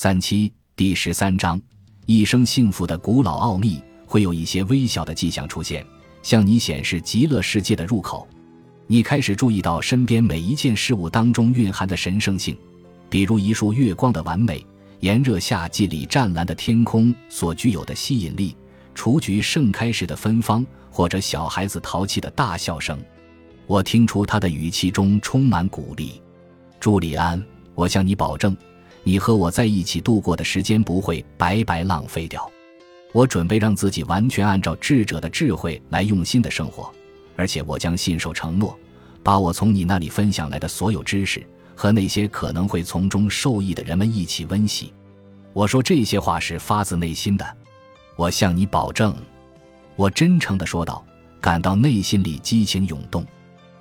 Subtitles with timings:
[0.00, 1.60] 三七第十三章，
[2.06, 5.84] 一生幸福的古老奥秘会有一些微小的迹象出现，
[6.22, 8.24] 向你显示极乐世界的入口。
[8.86, 12.56] 你开始注意到身边每一件事物当中蕴含的神圣性，
[13.10, 14.64] 比如一束月光的完美，
[15.00, 18.56] 炎热夏季里湛蓝的天空所具有的吸引力，
[18.94, 22.96] 雏菊盛开时的芬芳，或者小孩子淘气的大笑声。
[23.66, 26.22] 我听出他的语气中充满鼓励，
[26.78, 27.44] 朱利安，
[27.74, 28.56] 我向你保证。
[29.08, 32.46] 你和我在一起度过的时间不会白白浪费掉。
[33.12, 36.92] 我准备让自己完全按照智者的智慧来用心的生活，
[37.34, 38.78] 而且我将信守承诺，
[39.22, 41.42] 把我从你那里分享来的所有知识
[41.74, 44.92] 和那些可能会从中受益的人们一起温习。
[45.54, 47.56] 我说这些话是发自内心的，
[48.14, 49.16] 我向你保证。
[49.96, 51.02] 我真诚地说道，
[51.40, 53.26] 感到内心里激情涌动。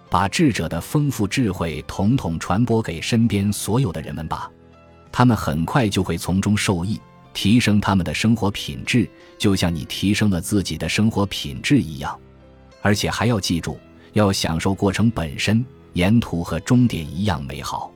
[0.10, 4.50] 把智者的丰富智慧统统传播给身边所有的人们吧。
[5.12, 7.00] 他们很快就会从中受益，
[7.34, 12.18] 提升他们的生活品质，就像你提升了自己的生活品质一样。
[12.82, 13.80] 而且还要记住，
[14.14, 17.92] 要享受过程本身，沿途和终点一样美好。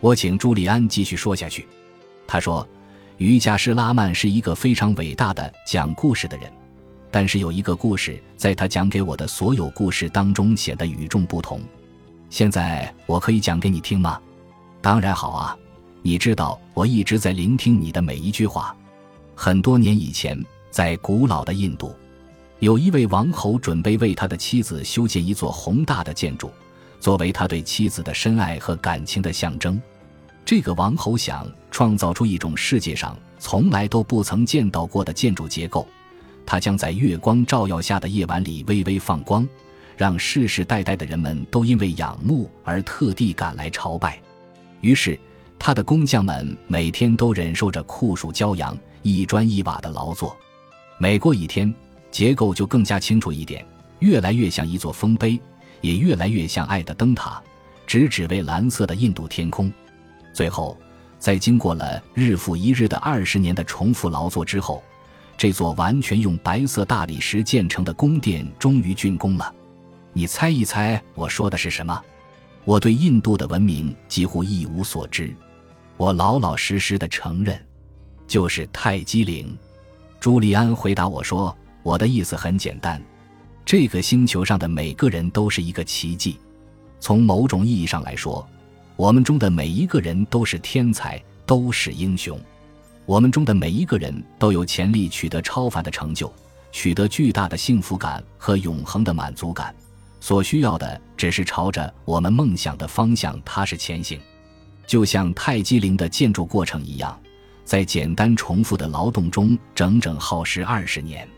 [0.00, 1.66] 我请朱利安继续说下去。
[2.26, 2.66] 他说
[3.18, 6.52] ：“瑜伽师拉曼是一个非常伟大的讲故事的人，
[7.10, 11.60] 但是有一个故事在他讲给我的所有故事当中显得与众不同。
[12.28, 14.20] 现在我可以讲给你听吗？
[14.82, 15.56] 当然好啊。”
[16.06, 18.72] 你知道，我一直在聆听你的每一句话。
[19.34, 20.40] 很多年以前，
[20.70, 21.92] 在古老的印度，
[22.60, 26.52] 有一位王侯准备为他的妻子修建一座宏大的建筑，
[27.00, 29.82] 作为他对妻子的深爱和感情的象征。
[30.44, 35.88] 这个王侯想创造出一种世界上从来都不曾见到过的建筑结构，
[36.46, 39.44] 它将在月光照耀下的夜晚里微微放光，
[39.96, 44.22] 让世世代代的人们都因为仰慕而特地赶来朝拜。
[44.80, 45.18] 于是。
[45.66, 50.36] 他的工匠们每天都忍受着酷暑骄阳、一砖一瓦的劳作，
[50.96, 51.74] 每过一天，
[52.08, 53.66] 结构就更加清楚一点，
[53.98, 55.40] 越来越像一座丰碑，
[55.80, 57.42] 也越来越像爱的灯塔，
[57.84, 59.68] 直指为蓝色的印度天空。
[60.32, 60.78] 最后，
[61.18, 64.80] 在经过了日复一日的二十年的重复劳作之后，
[65.36, 69.52] 这座完全用白色大理石建成的宫殿终于竣工了。
[70.12, 72.00] 你猜一猜，我说的是什么？
[72.64, 75.34] 我对印度的文明几乎一无所知。
[75.98, 77.58] 我老老实实的承认，
[78.26, 79.56] 就是泰姬陵。
[80.20, 83.02] 朱利安回答我说：“我的意思很简单，
[83.64, 86.38] 这个星球上的每个人都是一个奇迹。
[87.00, 88.46] 从某种意义上来说，
[88.96, 92.38] 我们中的每一个人都是天才，都是英雄。
[93.06, 96.30] 我们中的每一个人都有潜力取得超凡的成就，
[96.72, 99.74] 取得巨大的幸福感和永恒的满足感。
[100.20, 104.20] 所需要的只是朝着我们梦想的方向踏实前行。”
[104.86, 107.18] 就像泰姬陵的建筑过程一样，
[107.64, 111.28] 在简单重复的劳动中整整耗时二十年。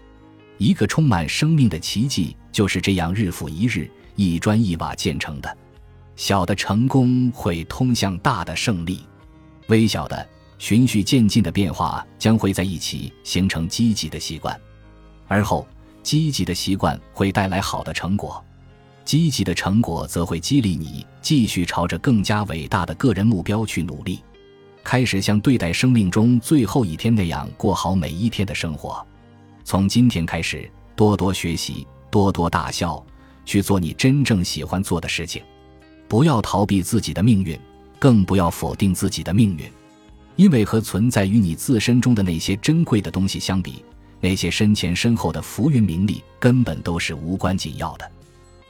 [0.58, 5.56] 一个充满生命的奇迹就是这样日复一日、一砖一瓦建成的。
[6.16, 9.06] 小的成功会通向大的胜利，
[9.68, 10.28] 微小的
[10.58, 14.60] 循序渐进的变化将会在一起形成积极的习惯，
[15.28, 15.64] 而后
[16.02, 18.44] 积极的习惯会带来好的成果。
[19.08, 24.20] 积极的成果则会激励你继续朝着更加伟大的个人目标去努力，
[24.84, 29.02] 开始像对待生命中最后一天那样过好每一天的生活。
[29.64, 33.02] 从今天开始，多多学习，多多大笑，
[33.46, 35.42] 去做你真正喜欢做的事情。
[36.06, 37.58] 不要逃避自己的命运，
[37.98, 39.64] 更不要否定自己的命运，
[40.36, 43.82] 因为和存在于你自身中的那些珍贵的东西相比，
[44.20, 48.10] 那些身前身后的浮云名利根本都是无关紧要的。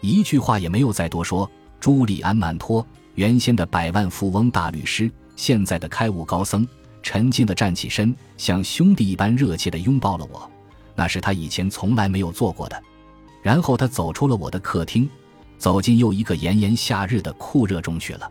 [0.00, 1.50] 一句话也没有再多说。
[1.80, 6.66] 朱利安·曼托，原先的百万富翁大律师，现在的开悟高僧，
[7.02, 10.50] 沉静地站起身，像兄弟一般热切地拥抱了我，
[10.94, 12.82] 那是他以前从来没有做过的。
[13.42, 15.08] 然后他走出了我的客厅，
[15.56, 18.30] 走进又一个炎炎夏日的酷热中去了。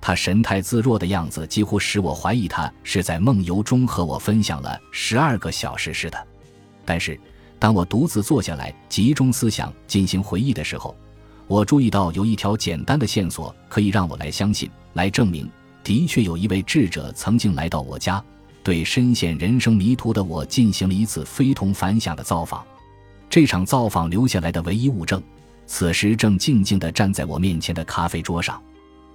[0.00, 6.26] 他神态自若的样子，几乎使我怀疑他是在梦游中和我分享了十二个小时似的。
[6.84, 7.18] 但是。
[7.60, 10.94] 当我独自坐下来，集中思想进行回忆的时候，
[11.48, 15.50] 我注意到有一条简单的线索可以让我来相信、来证明，
[15.82, 18.22] 的确有一位智者曾经来到我家，
[18.62, 22.62] 对深陷人生迷途的我进行了一次非同凡响的造访。
[23.30, 25.22] 这场造访留下来的唯一物证，
[25.66, 28.62] 此时正静静地站在我面前的咖啡桌上，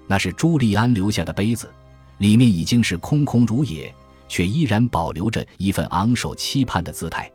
[0.08, 1.72] 那是朱利安留下的杯子，
[2.18, 3.94] 里面已经是空空如也，
[4.28, 7.32] 却依然保留着一份昂首期盼的姿态。